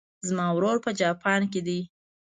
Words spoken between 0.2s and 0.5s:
زما